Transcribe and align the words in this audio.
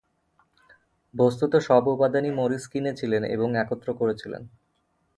বস্তুত 1.13 1.53
সব 1.59 1.83
উপাদানই 1.87 2.31
মরিস 2.31 2.63
কিনেছিলেন 2.67 3.23
এবং 3.25 3.49
একত্র 3.55 3.87
করেছিলেন। 3.93 4.43